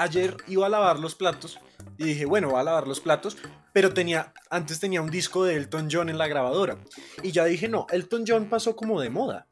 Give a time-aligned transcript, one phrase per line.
[0.00, 1.58] ayer iba a lavar los platos
[1.98, 3.36] y dije, bueno, voy a lavar los platos,
[3.72, 6.78] pero tenía, antes tenía un disco de Elton John en la grabadora.
[7.22, 9.46] Y ya dije, no, Elton John pasó como de moda.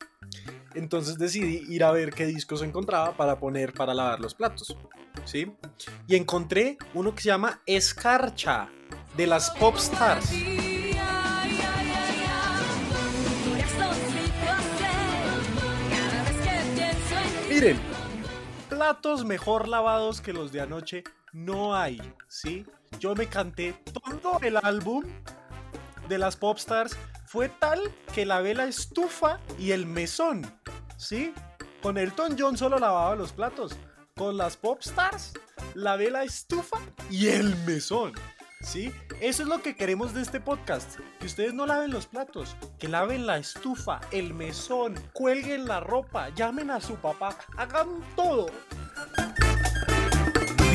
[0.74, 4.76] Entonces decidí ir a ver qué discos encontraba para poner para lavar los platos.
[5.24, 5.52] ¿Sí?
[6.06, 8.70] Y encontré uno que se llama Escarcha,
[9.16, 10.30] de las Pop Stars.
[17.50, 17.78] Miren,
[18.88, 22.64] platos mejor lavados que los de anoche no hay, ¿sí?
[22.98, 25.04] Yo me canté todo el álbum
[26.08, 26.96] de las Popstars.
[27.26, 27.82] Fue tal
[28.14, 30.50] que lavé la estufa y el mesón,
[30.96, 31.34] ¿sí?
[31.82, 33.76] Con Elton John solo lavaba los platos.
[34.16, 35.34] Con las Popstars
[35.74, 36.78] lavé la estufa
[37.10, 38.14] y el mesón.
[38.60, 38.92] ¿Sí?
[39.20, 40.98] Eso es lo que queremos de este podcast.
[41.20, 46.30] Que ustedes no laven los platos, que laven la estufa, el mesón, cuelguen la ropa,
[46.30, 48.46] llamen a su papá, hagan todo.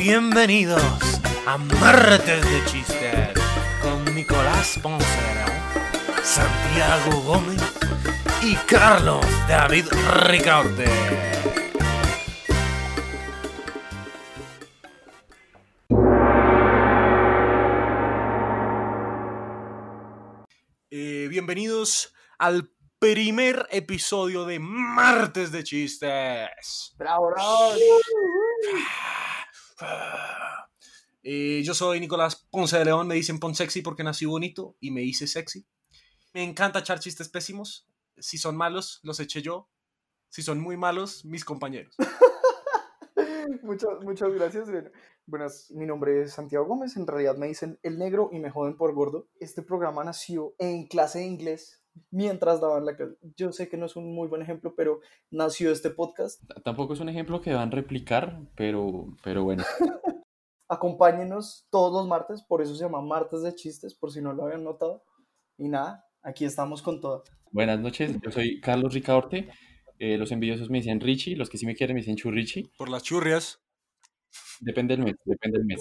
[0.06, 0.82] Bienvenidos
[1.46, 3.30] a Martes de Chistes
[3.80, 5.46] con Nicolás Poncero,
[6.22, 7.62] Santiago Gómez
[8.42, 9.86] y Carlos David
[10.26, 10.84] Ricaurte.
[20.90, 26.94] Eh, bienvenidos al primer episodio de Martes de Chistes.
[26.98, 27.72] Bravo, bravo.
[31.26, 34.90] Eh, yo soy Nicolás Ponce de León, me dicen Pon Sexy porque nací bonito y
[34.90, 35.66] me hice sexy.
[36.34, 37.88] Me encanta echar chistes pésimos.
[38.18, 39.70] Si son malos, los eché yo.
[40.28, 41.96] Si son muy malos, mis compañeros.
[43.62, 44.68] muchas, muchas gracias.
[45.24, 46.94] Buenas, mi nombre es Santiago Gómez.
[46.98, 49.28] En realidad me dicen el negro y me joden por gordo.
[49.40, 53.16] Este programa nació en clase de inglés mientras daban la clase.
[53.36, 55.00] Yo sé que no es un muy buen ejemplo, pero
[55.30, 56.42] nació este podcast.
[56.64, 59.64] Tampoco es un ejemplo que van a replicar, pero, pero bueno.
[60.68, 64.44] Acompáñenos todos los martes, por eso se llama Martes de Chistes, por si no lo
[64.44, 65.04] habían notado.
[65.58, 67.24] Y nada, aquí estamos con todo.
[67.52, 69.48] Buenas noches, yo soy Carlos Ricaorte.
[69.98, 72.64] Eh, los envidiosos me dicen Richie, los que sí me quieren me dicen Churrichi.
[72.76, 73.60] Por las churrias.
[74.60, 75.80] Depende del mes, depende del mes.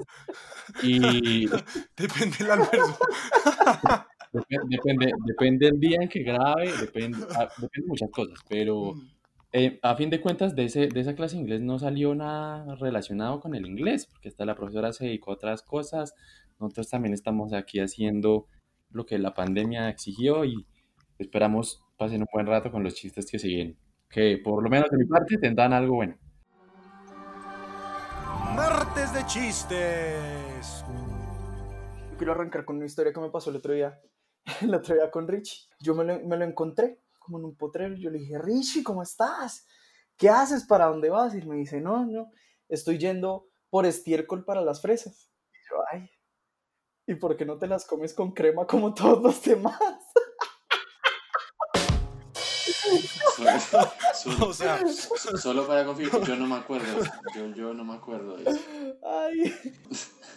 [0.84, 1.48] Y
[1.98, 2.98] Depende del almuerzo.
[4.34, 8.96] depende, depende, del día en que grabe, depende, ah, depende de muchas cosas, pero
[9.52, 12.76] eh, a fin de cuentas de, ese, de esa clase de inglés no salió nada
[12.76, 16.16] relacionado con el inglés, porque hasta la profesora se dedicó a otras cosas.
[16.60, 18.48] Nosotros también estamos aquí haciendo
[18.90, 20.66] lo que la pandemia exigió y
[21.20, 23.78] esperamos pasen un buen rato con los chistes que siguen,
[24.10, 26.16] que por lo menos de mi parte tendrán algo bueno.
[28.56, 30.84] Martes de Chistes.
[32.18, 34.00] Quiero arrancar con una historia que me pasó el otro día,
[34.62, 35.68] el otro día con Richie.
[35.80, 37.96] Yo me lo, me lo encontré como en un potrero.
[37.96, 39.66] Yo le dije, Richie, ¿cómo estás?
[40.18, 40.66] ¿Qué haces?
[40.66, 41.34] ¿Para dónde vas?
[41.36, 42.32] Y me dice, no, no,
[42.70, 45.32] estoy yendo por estiércol para las fresas.
[45.52, 46.10] Y yo, ay,
[47.08, 49.80] ¿y por qué no te las comes con crema como todos los demás?
[53.36, 54.80] Solo, solo- O sea,
[55.42, 56.86] solo para confirmar, yo no me acuerdo.
[57.36, 58.62] Yo, yo no me acuerdo de eso.
[59.04, 59.54] Ay,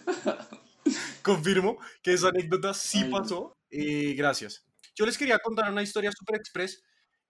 [1.23, 3.11] confirmo que esa anécdota sí Ay.
[3.11, 3.56] pasó.
[3.71, 4.65] Eh, gracias.
[4.95, 6.83] Yo les quería contar una historia super express.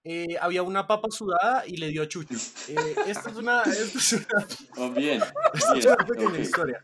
[0.05, 2.37] Eh, había una papa sudada y le dio a Chucho.
[2.69, 4.47] Eh, esta es una, esta es una,
[4.79, 5.21] Oh, bien,
[5.55, 6.39] esta es bien, una pequeña ok.
[6.39, 6.81] historia.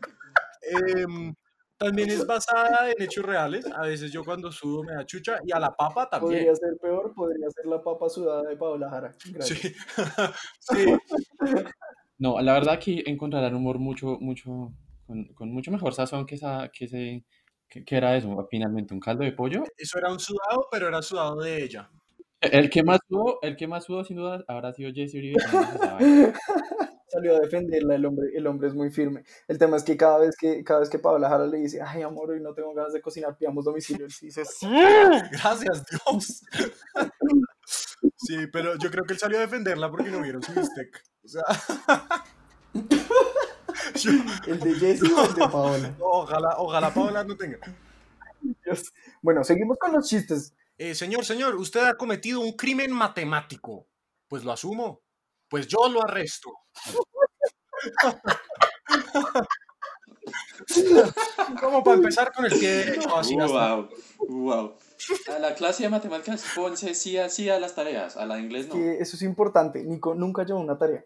[0.61, 1.33] Em,
[1.77, 3.65] también es basada en hechos reales.
[3.73, 6.39] A veces yo cuando sudo me da chucha y a la papa también.
[6.39, 9.15] podría ser peor, podría ser la papa sudada de Paola Jara.
[9.31, 9.59] Gracias.
[9.59, 9.75] Sí.
[10.59, 10.95] sí.
[12.17, 14.73] No, la verdad que encontrarán humor mucho, mucho,
[15.05, 17.25] con, con mucho mejor sazón que esa, que ese,
[17.81, 19.63] que era eso, finalmente, un caldo de pollo.
[19.77, 21.89] Eso era un sudado, pero era sudado de ella.
[22.51, 25.39] El que más sudó, el que más sudó sin duda habrá sido Jesse Uribe.
[27.07, 29.23] Salió a defenderla, el hombre, el hombre es muy firme.
[29.47, 32.01] El tema es que cada vez que, cada vez que Paola Jara le dice, ay
[32.01, 34.67] amor, hoy no tengo ganas de cocinar, pidamos domicilio, él dice, sí.
[35.31, 36.41] Gracias, Dios.
[38.17, 41.01] Sí, pero yo creo que él salió a defenderla porque no vieron su bistec.
[41.23, 41.43] O sea.
[44.05, 45.95] El de Jessy o el de Paola.
[45.99, 47.57] ojalá, ojalá Paola no tenga.
[48.63, 48.93] Dios.
[49.21, 50.53] Bueno, seguimos con los chistes.
[50.77, 53.87] Eh, señor, señor, usted ha cometido un crimen matemático.
[54.27, 55.01] Pues lo asumo.
[55.49, 56.51] Pues yo lo arresto.
[61.59, 63.89] Como para empezar con el pie derecho, así Wow,
[64.29, 64.75] wow.
[65.35, 68.75] A la clase de matemáticas, Ponce sí hacía las tareas, a la de inglés no.
[68.75, 69.83] Que eso es importante.
[69.83, 71.03] Nico nunca llevó una tarea.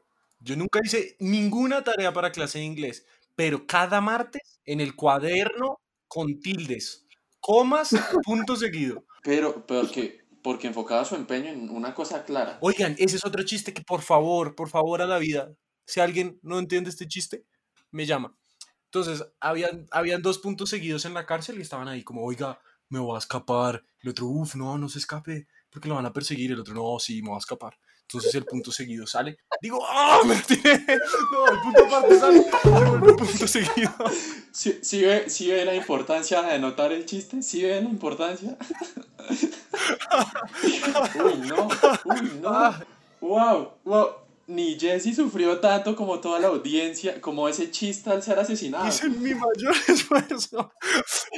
[0.47, 3.05] Yo nunca hice ninguna tarea para clase de inglés,
[3.35, 7.05] pero cada martes en el cuaderno con tildes,
[7.41, 7.89] comas,
[8.23, 9.03] punto seguido.
[9.23, 12.59] Pero, pero que, porque enfocaba su empeño en una cosa clara.
[12.61, 15.53] Oigan, ese es otro chiste que por favor, por favor a la vida,
[15.85, 17.43] si alguien no entiende este chiste,
[17.91, 18.33] me llama.
[18.85, 22.99] Entonces, habían, habían dos puntos seguidos en la cárcel y estaban ahí como, oiga, me
[22.99, 23.83] voy a escapar.
[23.99, 26.53] El otro, uff, no, no se escape, porque lo van a perseguir.
[26.53, 27.77] El otro, no, sí, me voy a escapar.
[28.09, 29.37] Entonces el punto seguido sale.
[29.61, 30.21] Digo, ¡ah!
[30.25, 30.81] me tiré.
[31.31, 32.45] No, el punto aparte sale.
[32.63, 33.93] Vuelve punto seguido.
[34.51, 37.43] ¿Sí, sí ve, sí ve la importancia de anotar el chiste?
[37.43, 38.57] ¿Sí ve la importancia?
[41.23, 41.67] uy, no.
[42.05, 42.49] Uy, no.
[42.49, 42.79] Ah,
[43.19, 44.09] Wow, wow.
[44.47, 48.87] Ni Jesse sufrió tanto como toda la audiencia, como ese chiste al ser asesinado.
[48.87, 50.71] hice mi mayor esfuerzo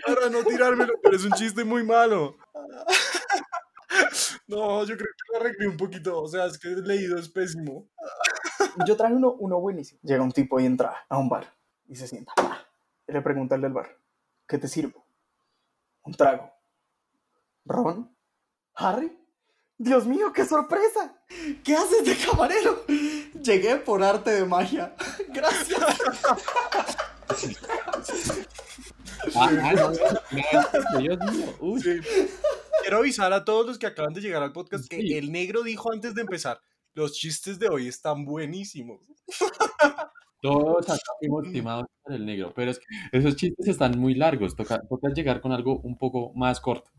[0.06, 2.38] para no tirármelo, pero es un chiste muy malo.
[4.48, 6.22] No, yo creo que lo arreglé un poquito.
[6.22, 7.88] O sea, es que el leído es pésimo.
[8.88, 10.00] Yo traje uno, uno buenísimo.
[10.04, 11.54] Llega un tipo y entra a un bar
[11.88, 12.34] y se sienta.
[13.08, 13.98] le pregunta al del bar,
[14.48, 15.06] ¿qué te sirvo?
[16.04, 16.52] Un trago.
[17.66, 18.16] ¿Ron?
[18.76, 19.16] ¿Harry?
[19.78, 21.16] Dios mío, qué sorpresa.
[21.64, 22.86] ¿Qué haces de camarero?
[23.42, 24.94] Llegué por arte de magia.
[25.30, 25.80] Gracias.
[29.36, 31.56] Ah, ah, no, no, Dios mío.
[31.60, 32.00] Uy, Sí.
[32.90, 35.14] Quiero avisar a todos los que acaban de llegar al podcast que Sí.
[35.14, 36.60] el negro dijo antes de empezar,
[36.96, 39.06] los chistes de hoy están buenísimos.
[40.42, 44.56] todos acá fuimos timados por el negro, pero es que esos chistes están muy largos,
[44.56, 46.90] toca, toca llegar con algo un poco más corto.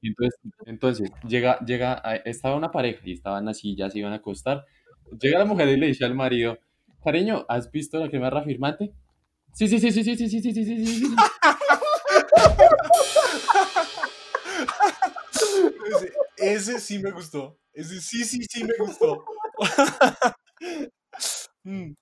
[0.00, 4.16] Entonces, entonces llega, llega, a- estaba una pareja y estaban así, ya se iban a
[4.18, 4.64] acostar.
[5.20, 6.60] Llega la mujer y le dice al marido,
[7.02, 8.92] cariño, ¿has visto la crema reafirmante?
[9.54, 11.16] Sí, sí, sí, sí, sí, sí, sí, sí, sí, sí, sí,
[16.42, 17.58] Ese, sí me gustó.
[17.72, 19.24] Ese sí, sí, sí me gustó.
[21.64, 21.92] Mm.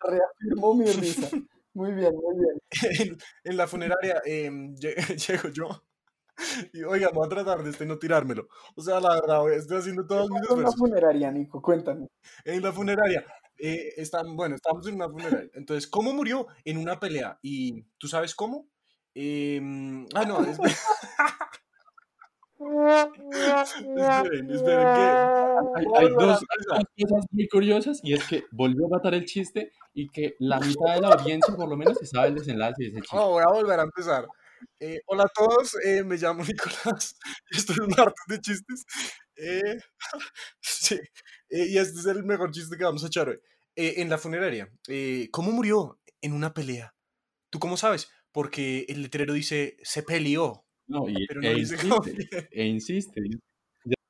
[0.00, 1.28] Reafirmó mi risa.
[1.74, 3.08] Muy bien, muy bien.
[3.10, 4.94] en, en la funeraria lle-
[5.28, 5.68] llego yo
[6.72, 8.48] y oiga, voy a tratar de este no tirármelo.
[8.76, 10.76] O sea, la verdad, estoy haciendo todos mis una esfuerzos.
[10.76, 12.08] funeraria, Nico, cuéntame.
[12.44, 13.26] En la funeraria,
[13.58, 15.50] eh, están, bueno, estamos en una funeraria.
[15.54, 16.46] Entonces, ¿cómo murió?
[16.64, 17.38] En una pelea.
[17.42, 18.68] ¿Y tú sabes cómo?
[19.14, 20.58] Em, ah, no, es-
[22.58, 25.04] esperen, esperen, que...
[25.76, 30.08] Hay, hay dos, cosas muy curiosas y es que volvió a matar el chiste y
[30.08, 33.00] que la mitad de la audiencia por lo menos se sabe el desenlace de ese
[33.00, 33.16] chiste.
[33.16, 34.26] Oh, voy a volver a empezar.
[34.80, 37.16] Eh, hola a todos, eh, me llamo Nicolás
[37.50, 38.84] y estoy en un arte de chistes.
[39.36, 39.78] Eh,
[40.60, 40.98] sí,
[41.50, 43.38] eh, y este es el mejor chiste que vamos a echar hoy.
[43.76, 46.00] Eh, en la funeraria, eh, ¿cómo murió?
[46.20, 46.94] En una pelea.
[47.50, 48.08] ¿Tú cómo sabes?
[48.32, 51.96] Porque el letrero dice, se peleó, No, y, pero e no dice cómo.
[51.96, 53.20] insiste, e insiste.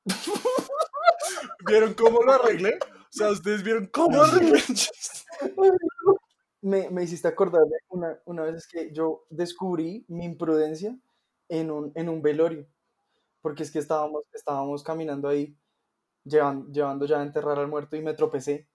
[1.66, 2.78] ¿Vieron cómo lo arreglé?
[2.80, 4.60] O sea, ¿ustedes vieron cómo arreglé?
[6.62, 10.96] Me, me hiciste acordar de una, una vez que yo descubrí mi imprudencia
[11.48, 12.66] en un, en un velorio.
[13.42, 15.56] Porque es que estábamos, estábamos caminando ahí,
[16.24, 18.68] llevan- llevando ya a enterrar al muerto y me tropecé.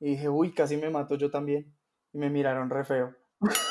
[0.00, 1.74] Y dije, uy, casi me mato yo también.
[2.12, 3.14] Y me miraron re feo.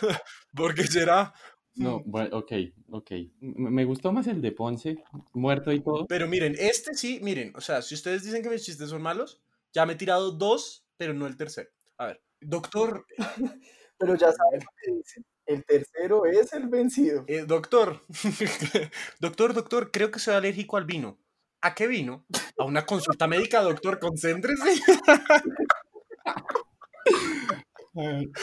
[0.54, 1.32] ¿Por qué será?
[1.74, 2.52] No, bueno, ok,
[2.90, 3.10] ok.
[3.40, 5.02] Me gustó más el de Ponce,
[5.32, 6.06] muerto y todo.
[6.06, 9.40] Pero miren, este sí, miren, o sea, si ustedes dicen que mis chistes son malos,
[9.72, 11.70] ya me he tirado dos, pero no el tercero.
[11.96, 13.06] A ver, doctor,
[14.00, 15.24] Pero ya sabes lo que dicen.
[15.44, 17.24] El tercero es el vencido.
[17.26, 18.02] eh, doctor,
[19.20, 21.18] doctor, doctor, creo que soy alérgico al vino.
[21.60, 22.24] ¿A qué vino?
[22.56, 24.80] A una consulta médica, doctor, concéntrese.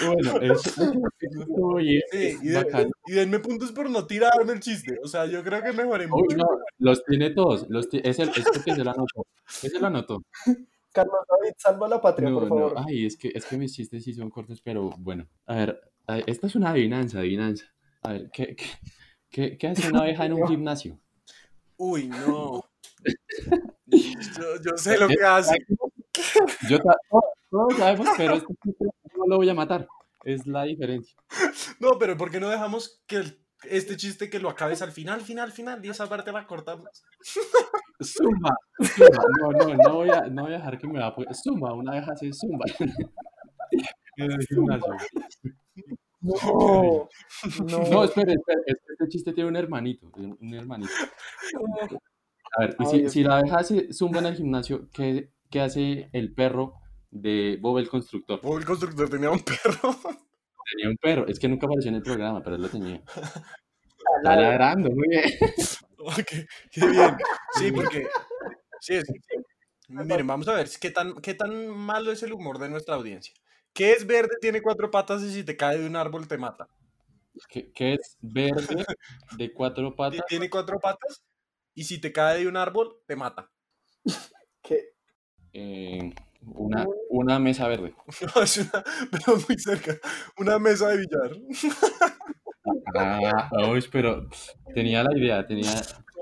[0.01, 0.75] Bueno, eso, eso
[1.21, 4.97] estuvo bien, Sí, y, de- y denme puntos por no tirarme el chiste.
[5.03, 6.37] O sea, yo creo que mejoré Uy, mucho.
[6.37, 6.47] no,
[6.79, 7.65] los tiene todos.
[7.69, 9.25] Los es el, es porque se lo anotó.
[9.61, 10.23] Ese lo anotó.
[10.93, 12.49] Carlos David, salva la patria, No, por no.
[12.49, 12.73] favor.
[12.87, 15.27] Ay, es que, es que mis chistes sí son cortos, pero bueno.
[15.45, 17.65] A ver, a ver, esta es una adivinanza, adivinanza.
[18.01, 18.65] A ver, ¿qué, qué,
[19.29, 20.99] qué, qué hace una abeja en un gimnasio?
[21.77, 22.63] Uy, no.
[23.87, 25.55] Yo, yo sé lo que hace.
[26.69, 26.77] Yo
[27.49, 29.87] todos, sabemos, pero este chiste no lo voy a matar.
[30.25, 31.15] Es la diferencia.
[31.79, 35.21] No, pero ¿por qué no dejamos que el- este chiste que lo acabes al final,
[35.21, 35.83] final, final?
[35.85, 36.89] Y esa parte la cortamos.
[38.03, 39.23] Zumba, zumba.
[39.39, 41.33] No, no, no voy a, no voy a dejar que me va a poner.
[41.33, 42.03] Zumba, una
[42.33, 42.65] zumba.
[44.17, 44.95] En el gimnasio.
[46.27, 47.09] No,
[47.69, 48.03] No, no.
[48.03, 50.91] espere, espere, es que este chiste tiene un hermanito, un hermanito.
[52.57, 56.33] A ver, y si, la abeja hace zumba en el gimnasio, ¿qué, qué hace el
[56.33, 56.75] perro
[57.11, 58.39] de Bob el constructor?
[58.43, 59.95] O el constructor tenía un perro.
[60.71, 63.01] Tenía un perro, es que nunca apareció en el programa, pero él lo tenía.
[63.05, 65.23] Está ladrando, muy bien.
[65.99, 67.17] Ok, qué bien.
[67.59, 68.07] Sí, porque.
[68.79, 69.05] Sí, es-
[69.89, 73.33] Miren, vamos a ver qué tan, qué tan malo es el humor de nuestra audiencia.
[73.77, 76.67] ¿Qué es verde, tiene cuatro patas y si te cae de un árbol te mata?
[77.47, 78.83] ¿Qué, qué es verde
[79.37, 80.25] de cuatro patas?
[80.27, 81.21] Tiene cuatro patas
[81.75, 83.51] y si te cae de un árbol te mata.
[84.63, 84.93] ¿Qué?
[85.53, 87.93] Eh, Una, una mesa verde.
[88.35, 89.95] No, es una, pero muy cerca.
[90.39, 91.37] Una mesa de billar.
[92.95, 94.27] Ah, uy, pero
[94.73, 95.71] tenía la idea, tenía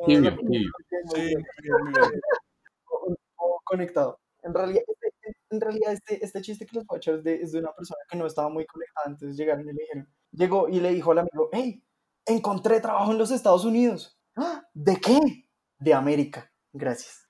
[0.06, 0.72] tibio, tibio.
[0.90, 2.22] Sí, muy bien, muy bien.
[3.08, 4.20] un poco conectado.
[4.44, 7.36] En realidad, este, en realidad este, este chiste que les voy a echar es de,
[7.42, 10.70] es de una persona que no estaba muy conectada, entonces llegaron y le dijeron, llegó
[10.70, 11.84] y le dijo al amigo, hey,
[12.26, 14.20] encontré trabajo en los Estados Unidos.
[14.36, 15.20] "Ah, ¿De qué?
[15.80, 16.52] De América.
[16.74, 17.28] Gracias.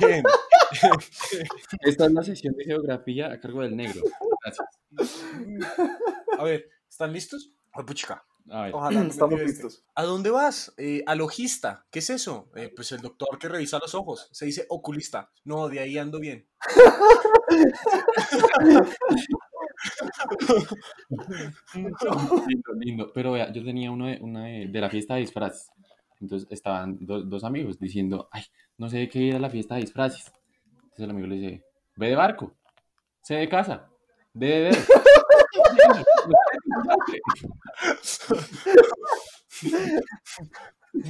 [0.00, 0.24] Bien.
[1.80, 4.02] Esta es la sesión de geografía a cargo del negro.
[4.44, 4.68] Gracias.
[6.38, 7.50] A ver, ¿están listos?
[7.72, 8.24] Ay, puchica.
[8.50, 9.02] A ver, Ojalá.
[9.02, 9.52] Estamos este.
[9.52, 9.84] listos.
[9.94, 10.72] ¿A dónde vas?
[10.76, 11.86] Eh, a logista.
[11.90, 12.48] ¿Qué es eso?
[12.54, 14.28] Eh, pues el doctor que revisa los ojos.
[14.32, 15.30] Se dice oculista.
[15.44, 16.48] No, de ahí ando bien.
[22.46, 23.12] lindo, lindo.
[23.12, 25.68] Pero vea, yo tenía uno de, una de, de la fiesta de disfraces.
[26.20, 28.42] Entonces estaban do- dos amigos diciendo, ay,
[28.78, 30.32] no sé de qué ir a la fiesta de disfraces.
[30.74, 31.64] Entonces el amigo le dice,
[31.96, 32.54] ve de barco,
[33.22, 33.88] sé de casa,
[34.34, 34.70] de de.
[34.70, 34.78] de".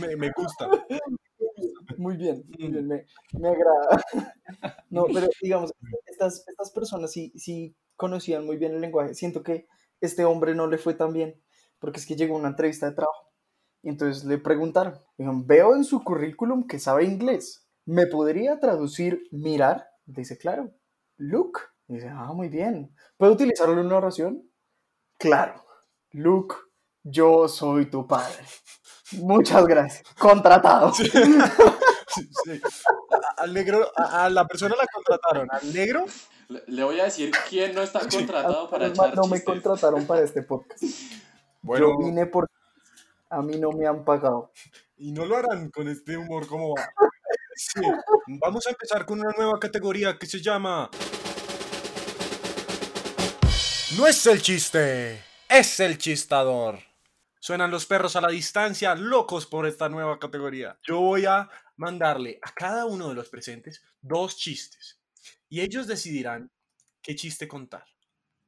[0.00, 0.68] Me, me gusta.
[1.98, 4.02] Muy bien, muy bien, me, me agrada.
[4.90, 5.72] No, pero digamos,
[6.16, 9.14] estas, estas personas sí, sí conocían muy bien el lenguaje.
[9.14, 9.66] Siento que
[10.00, 11.42] este hombre no le fue tan bien,
[11.78, 13.30] porque es que llegó a una entrevista de trabajo.
[13.82, 17.68] Y entonces le preguntaron, dijeron, veo en su currículum que sabe inglés.
[17.84, 19.86] ¿Me podría traducir mirar?
[20.06, 20.72] Dice, claro.
[21.18, 21.60] Look.
[21.86, 22.92] Dice, ah, muy bien.
[23.16, 24.50] ¿Puedo utilizarlo en una oración?
[25.18, 25.64] Claro.
[26.10, 26.56] Luke,
[27.04, 28.42] yo soy tu padre.
[29.20, 30.02] Muchas gracias.
[30.18, 30.92] Contratado.
[30.92, 31.08] Sí,
[32.44, 32.60] sí.
[33.38, 35.48] Al negro, a, a la persona la contrataron.
[35.50, 36.04] Al negro,
[36.48, 40.22] Le, le voy a decir quién no está contratado para echar no me contrataron para
[40.22, 40.82] este podcast.
[41.62, 41.86] Bueno.
[41.88, 42.48] Yo vine por...
[43.30, 44.52] A mí no me han pagado.
[44.98, 46.88] y no lo harán con este humor como va.
[47.56, 47.80] Sí.
[48.40, 50.88] Vamos a empezar con una nueva categoría que se llama.
[53.96, 56.78] No es el chiste, es el chistador.
[57.40, 60.78] Suenan los perros a la distancia, locos por esta nueva categoría.
[60.82, 64.98] Yo voy a mandarle a cada uno de los presentes dos chistes.
[65.48, 66.50] Y ellos decidirán
[67.02, 67.84] qué chiste contar.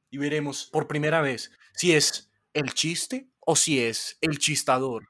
[0.09, 5.07] Y veremos por primera vez si es el chiste o si es el chistador.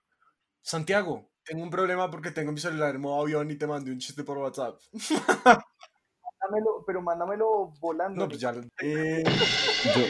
[0.62, 4.00] Santiago, tengo un problema porque tengo mi celular en modo avión y te mandé un
[4.00, 4.80] chiste por WhatsApp.
[6.42, 8.22] Mándamelo, pero mándamelo volando.
[8.24, 8.52] No, pues ya.
[8.52, 9.24] lo- eh,
[9.96, 10.02] Yo,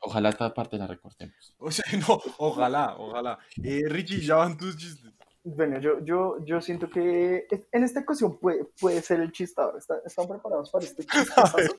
[0.00, 1.54] ojalá esta parte la recortemos.
[1.58, 3.38] o sea, no, ojalá, ojalá.
[3.62, 5.12] Eh, Richie, ya van tus chistes.
[5.56, 9.78] Bueno, yo, yo, yo siento que en esta ocasión puede, puede ser el chistador.
[9.78, 11.06] ¿Está- ¿Están preparados para este
[11.56, 11.70] ver.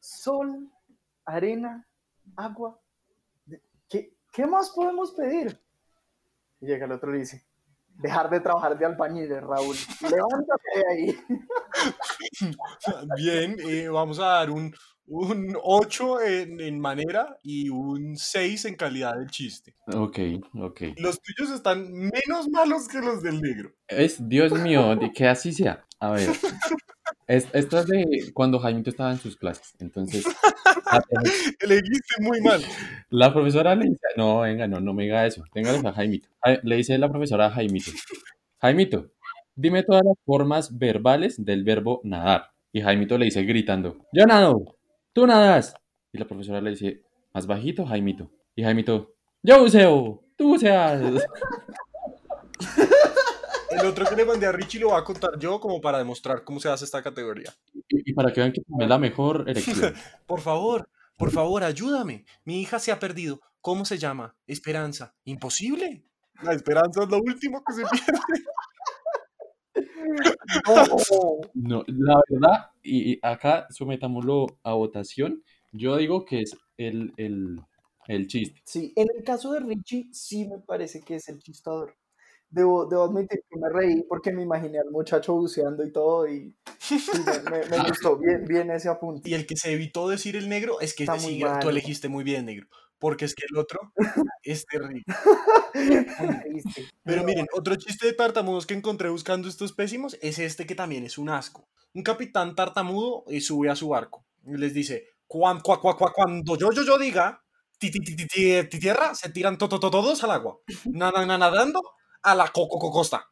[0.00, 0.70] Sol,
[1.24, 1.86] arena,
[2.36, 2.80] agua.
[3.88, 5.60] ¿Qué, ¿Qué más podemos pedir?
[6.60, 7.46] Y llega el otro y dice,
[7.98, 9.76] dejar de trabajar de albañiles, Raúl.
[10.02, 11.20] Levántate de ahí.
[13.16, 14.72] Bien, eh, vamos a dar un,
[15.08, 19.74] un 8 en, en manera y un 6 en calidad del chiste.
[19.92, 20.18] Ok,
[20.54, 20.80] ok.
[20.98, 23.72] Los tuyos están menos malos que los del negro.
[23.88, 25.84] Es, Dios mío, de que así sea.
[26.00, 26.30] A ver.
[27.26, 29.74] Es, esto es de cuando Jaimito estaba en sus clases.
[29.80, 32.62] Entonces, profe- Elegiste muy mal.
[33.10, 35.42] la profesora le dice, no, venga, no, no me diga eso.
[35.52, 36.28] Téngalo a Jaimito.
[36.42, 37.90] Ja- Le dice la profesora a Jaimito,
[38.60, 39.10] Jaimito,
[39.54, 42.50] dime todas las formas verbales del verbo nadar.
[42.72, 44.75] Y Jaimito le dice gritando, yo nado,
[45.16, 45.74] tú nadas.
[46.12, 48.30] Y la profesora le dice, más bajito, Jaimito.
[48.54, 51.24] Y Jaimito, yo buceo, tú buceas.
[53.70, 56.44] El otro que le mandé a Richie lo voy a contar yo como para demostrar
[56.44, 57.50] cómo se hace esta categoría.
[57.88, 59.94] Y, y para que vean que tomé la mejor erección.
[60.26, 62.26] Por favor, por favor, ayúdame.
[62.44, 63.40] Mi hija se ha perdido.
[63.62, 64.36] ¿Cómo se llama?
[64.46, 65.14] Esperanza.
[65.24, 66.04] ¿Imposible?
[66.42, 68.44] La esperanza es lo último que se pierde.
[71.54, 71.84] No.
[71.86, 77.60] La verdad, y, y acá sometámoslo a votación, yo digo que es el, el,
[78.08, 78.60] el chiste.
[78.64, 81.94] Sí, en el caso de Richie, sí me parece que es el chistador.
[82.48, 86.54] Debo, debo admitir que me reí porque me imaginé al muchacho buceando y todo y
[86.78, 86.96] sí,
[87.26, 89.28] me, me- me gustó bien, bien ese apunte.
[89.28, 91.16] Y el que se evitó decir el negro es que Está
[91.60, 93.92] tú elegiste muy bien negro porque es que el otro
[94.42, 95.04] es terrible.
[97.04, 101.04] Pero miren, otro chiste de tartamudos que encontré buscando estos pésimos es este que también
[101.04, 101.68] es un asco.
[101.94, 107.42] Un capitán tartamudo sube a su barco y les dice, cuando yo, yo, yo diga,
[107.78, 111.26] ti, ti, ti, ti tierra, se tiran to, to, to, todos al agua, na, na,
[111.26, 111.82] na, nadando
[112.22, 113.26] a la coco co, costa.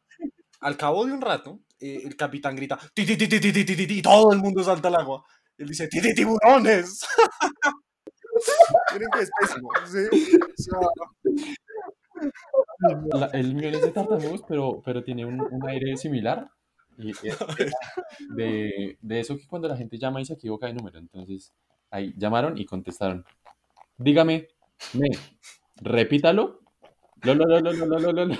[0.61, 3.87] Al cabo de un rato, eh, el capitán grita, ti, ti, ti, ti, ti, ti,
[3.87, 5.23] ti, todo el mundo salta al agua.
[5.57, 7.05] Él dice, ti, tiburones.
[8.93, 9.69] Miren que es pésimo.
[9.85, 10.37] ¿sí?
[10.41, 10.79] O sea,
[13.19, 16.49] La- el mío es de tartamudos, pero, pero tiene un, un aire similar.
[16.97, 17.11] Y,
[18.35, 20.99] de, de eso que cuando la gente llama y se equivoca de número.
[20.99, 21.51] Entonces,
[21.91, 23.25] ahí llamaron y contestaron.
[23.97, 24.47] Dígame,
[24.93, 25.07] me,
[25.81, 26.61] repítalo.
[27.23, 28.35] Lo, lo, lo, lo, lo, lo, lo, lo.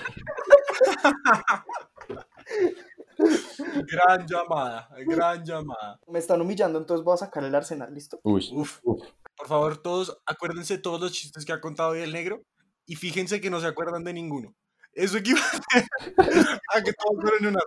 [3.92, 6.00] Gran llamada, gran llamada.
[6.08, 8.20] Me están humillando, entonces voy a sacar el arsenal, ¿listo?
[8.24, 8.80] Uy, Uf.
[8.84, 9.02] uf.
[9.46, 12.42] Por favor, todos, acuérdense todos los chistes que ha contado hoy el negro
[12.88, 14.56] y fíjense que no se acuerdan de ninguno.
[14.92, 15.46] Eso equivale
[16.74, 17.60] a que todos fueron una.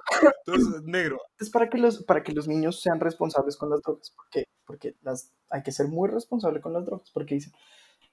[0.45, 1.21] Entonces, negro.
[1.39, 4.11] Es para que los, para que los niños sean responsables con las drogas.
[4.11, 4.47] ¿Por qué?
[4.65, 7.13] Porque las, hay que ser muy responsable con las drogas.
[7.13, 7.53] Porque dicen,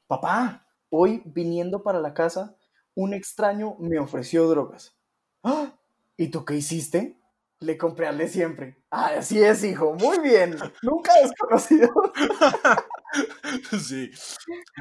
[0.06, 2.56] papá, hoy viniendo para la casa,
[2.94, 4.96] un extraño me ofreció drogas.
[5.44, 5.74] "Ah,
[6.18, 7.20] ¿Y tú qué hiciste?
[7.62, 8.84] Le compré al de siempre.
[8.92, 9.96] Ah, así es, hijo.
[9.96, 10.56] Muy bien.
[10.84, 11.90] Nunca desconocido.
[13.88, 14.12] Sí.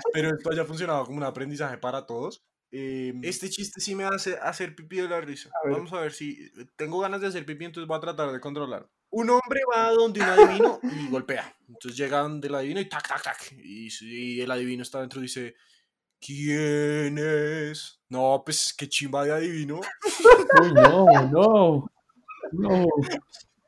[0.06, 2.44] Espero esto haya funcionado como un aprendizaje para todos.
[2.70, 5.48] Eh, este chiste sí me hace hacer pipí de la risa.
[5.64, 5.70] A.
[5.70, 8.88] Vamos a ver si tengo ganas de hacer pipí, entonces voy a tratar de controlar.
[9.10, 11.56] Un hombre va donde un adivino y golpea.
[11.68, 13.52] Entonces llega donde el adivino y tac, tac, tac.
[13.62, 15.54] Y, el adivino está dentro y dice,
[16.20, 18.00] ¿quién es?
[18.08, 19.80] No, pues qué chimba de adivino.
[20.60, 21.86] Uy, no, no.
[22.50, 22.86] No.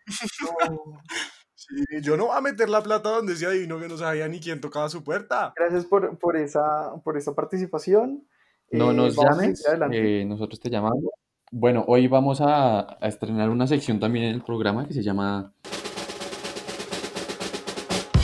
[1.69, 4.41] Sí, yo no voy a meter la plata donde ese adivino que no sabía ni
[4.41, 5.53] quién tocaba su puerta.
[5.57, 8.25] Gracias por, por, esa, por esa participación.
[8.71, 11.05] No Eh, nos llames, eh, nosotros te llamamos.
[11.51, 15.53] Bueno, hoy vamos a, a estrenar una sección también en el programa que se llama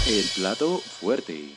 [0.08, 1.50] El plato fuerte.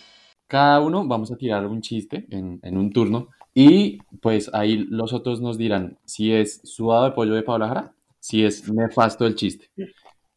[0.48, 5.12] Cada uno vamos a tirar un chiste en, en un turno y pues ahí los
[5.14, 9.36] otros nos dirán si es sudado de pollo de Paula Jara, si es nefasto el
[9.36, 9.70] chiste,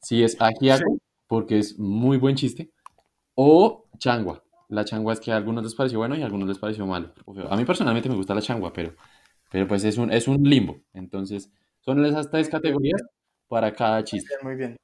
[0.00, 0.96] si es ajiaco,
[1.28, 2.72] porque es muy buen chiste,
[3.34, 4.42] o changua.
[4.68, 7.14] La changua es que a algunos les pareció bueno y a algunos les pareció malo.
[7.48, 8.94] A mí personalmente me gusta la changua, pero,
[9.50, 10.80] pero pues es un, es un limbo.
[10.92, 13.00] Entonces, son esas tres categorías
[13.46, 14.34] para cada chiste.
[14.42, 14.76] Muy bien.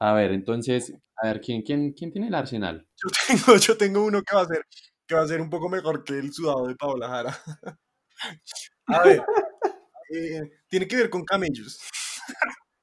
[0.00, 2.86] A ver, entonces, a ver, ¿quién, quién, quién tiene el arsenal?
[2.96, 4.64] Yo tengo, yo tengo uno que va a ser,
[5.06, 7.38] que va a ser un poco mejor que el sudado de Paola Jara.
[8.86, 9.22] A ver,
[10.14, 11.78] eh, tiene que ver con camellos.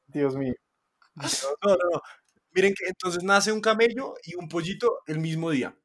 [0.07, 0.53] Dios mío.
[1.15, 1.25] No,
[1.63, 2.01] no, no.
[2.55, 5.77] Miren que entonces nace un camello y un pollito el mismo día.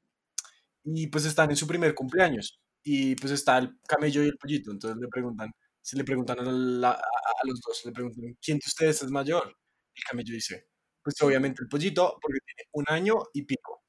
[0.84, 2.60] Y pues están en su primer cumpleaños.
[2.82, 4.70] Y pues está el camello y el pollito.
[4.72, 5.50] Entonces le preguntan,
[5.82, 9.10] se le preguntan a, la- a- a los dos, le preguntan, ¿quién de ustedes es
[9.10, 9.54] mayor?
[9.94, 10.68] El camello dice,
[11.02, 13.82] pues obviamente el pollito, porque tiene un año y pico.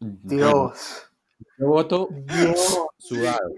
[0.00, 1.06] Dios.
[1.58, 2.78] yo voto Dios.
[2.98, 3.54] sudado.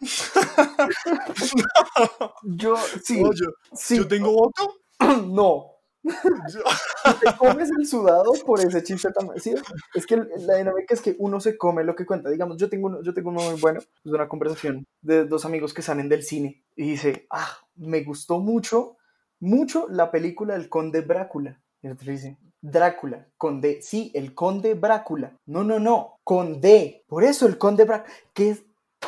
[2.44, 3.96] Yo, sí, No, yo, sí.
[3.96, 4.80] yo tengo voto.
[5.26, 5.75] No.
[6.06, 9.28] Te comes el sudado por ese chiste tan...
[9.40, 9.54] ¿sí?
[9.94, 12.30] Es que la dinámica es que uno se come lo que cuenta.
[12.30, 13.80] Digamos, yo tengo uno, yo tengo uno muy bueno.
[13.80, 16.64] Es una conversación de dos amigos que salen del cine.
[16.74, 18.96] Y dice, ah, me gustó mucho,
[19.40, 21.60] mucho la película El Conde Brácula.
[21.82, 23.80] Y el otro dice, Drácula, Conde.
[23.82, 25.32] Sí, el Conde Brácula.
[25.46, 27.04] No, no, no, Conde.
[27.06, 28.12] Por eso el Conde Brácula.
[28.32, 28.62] ¿Qué es?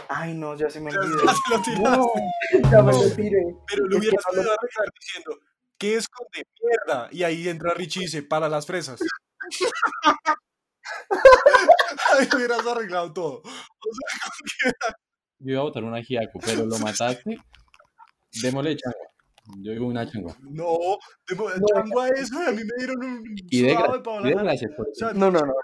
[0.09, 1.19] Ay, no, ya se me Ya olvidó.
[1.19, 1.83] se lo tiraste.
[1.83, 3.57] No, ya me lo tiré.
[3.67, 5.31] Pero lo que hubieras no lo- podido arreglar diciendo,
[5.79, 7.09] ¿qué es con de mierda?
[7.13, 9.01] Y ahí entra Richie y dice, para las fresas.
[12.19, 13.43] ahí hubieras arreglado todo.
[15.41, 17.39] Yo iba a votar un ajiaco, pero lo mataste.
[18.43, 19.07] Démosle changua.
[19.63, 20.37] Yo digo una changua.
[20.41, 20.77] No,
[21.27, 24.27] de mo- chango a eso, a mí me dieron un Y de, gra- y Paola
[24.29, 24.45] de Jara.
[24.45, 24.99] gracias por O eso.
[25.07, 25.55] sea, No, no, no.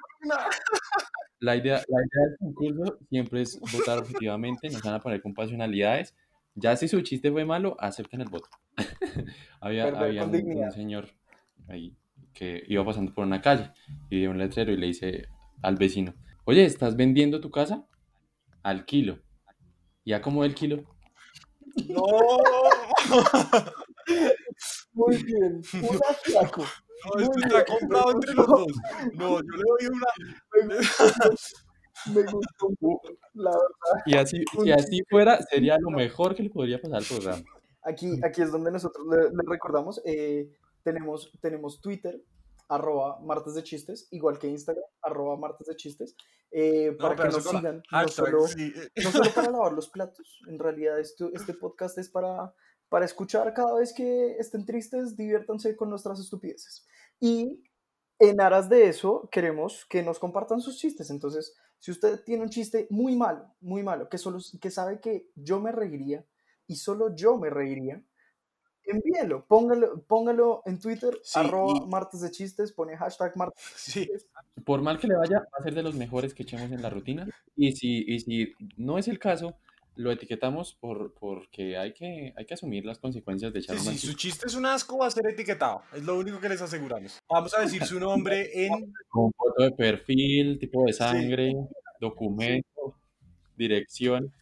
[1.41, 5.21] La idea, la idea del concurso siempre es votar objetivamente, no se van a poner
[5.21, 6.15] con pasionalidades.
[6.55, 8.49] Ya si su chiste fue malo, acepten el voto.
[9.61, 11.09] había había un, señor
[11.69, 11.97] ahí
[12.33, 13.71] que iba pasando por una calle
[14.11, 15.29] y vio un letrero y le dice
[15.63, 16.15] al vecino,
[16.45, 17.87] oye, ¿estás vendiendo tu casa?
[18.63, 19.21] Al kilo.
[20.05, 20.85] ¿Ya como el kilo?
[21.89, 22.05] No,
[24.93, 25.61] Muy bien.
[25.75, 26.65] Un ajiaco.
[27.05, 28.67] no, esto está comprado entre los dos.
[29.15, 30.07] No, yo le doy una.
[32.13, 34.03] Me gustó mucho, la verdad.
[34.07, 37.43] Y así, si así fuera, sería lo mejor que le podría pasar al programa.
[37.83, 40.01] Aquí, aquí es donde nosotros le, le recordamos.
[40.05, 40.51] eh,
[40.83, 42.23] tenemos, tenemos Twitter,
[42.69, 46.15] arroba martes de chistes, igual que Instagram, arroba martes de chistes,
[46.51, 47.83] eh, No, para que nos la sigan.
[47.91, 48.73] No solo, sí.
[49.03, 52.55] no solo para lavar los platos, en realidad esto, este podcast es para,
[52.89, 56.87] para escuchar cada vez que estén tristes, diviértanse con nuestras estupideces.
[57.21, 57.63] Y
[58.19, 61.11] en aras de eso, queremos que nos compartan sus chistes.
[61.11, 65.29] Entonces, si usted tiene un chiste muy malo, muy malo, que, solo, que sabe que
[65.35, 66.25] yo me reiría
[66.67, 68.03] y solo yo me reiría,
[68.85, 73.79] envíelo, póngalo, póngalo en Twitter, Sí, arroba y- martes de chistes, pone hashtag martes de
[73.79, 74.01] Sí.
[74.07, 74.27] chistes.
[74.65, 76.89] por mal que le vaya, va a ser de los mejores que echemos en la
[76.89, 77.29] rutina.
[77.55, 79.59] Y si, y si no es el caso,
[79.97, 84.07] lo etiquetamos por, porque hay que, hay que asumir las consecuencias de echar Sí, sí,
[84.09, 84.47] su chiste.
[84.47, 85.83] es un asco, va a ser etiquetado.
[85.93, 87.19] Es lo único que les aseguramos.
[87.29, 91.53] Vamos a decir su nombre en Con foto de perfil, tipo de sangre,
[92.01, 92.97] documento,
[93.57, 94.33] dirección.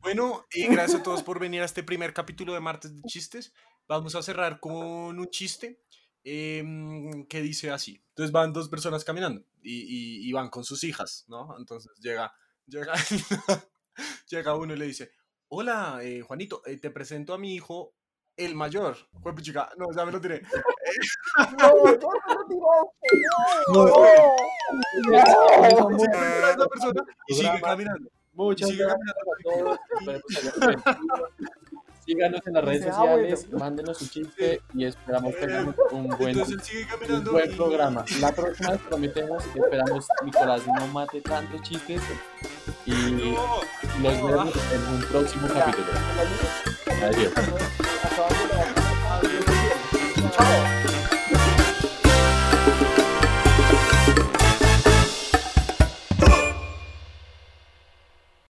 [0.00, 3.52] Bueno, y gracias a todos por venir a este primer capítulo de Martes de Chistes.
[3.88, 4.74] Vamos a cerrar con
[5.18, 5.80] un chiste
[6.24, 8.02] em, que dice así.
[8.10, 11.56] Entonces van dos personas caminando y, y- y van con sus hijas, ¿no?
[11.58, 12.32] Entonces llega,
[12.66, 12.92] llega,
[14.28, 15.12] llega uno y le dice,
[15.48, 17.94] hola, eh, Juanito, eh, te presento a mi hijo,
[18.36, 18.96] el mayor.
[19.22, 20.42] Juepuchica, no, ya me lo tiré.
[21.58, 21.72] No,
[23.74, 23.98] no no.
[25.98, 28.10] Esa persona y sigue caminando.
[28.32, 29.78] Muchas Sigue que.
[32.04, 36.38] Síganos en las redes ah, sociales, mándenos su chiste y esperamos Eh, tengan un buen,
[36.38, 38.04] un buen programa.
[38.20, 42.00] La próxima prometemos, esperamos Nicolás no mate tantos chistes
[42.88, 43.60] y No,
[44.02, 45.86] los no, vemos en un próximo capítulo.
[47.02, 47.32] Adiós.
[50.32, 50.97] Chao.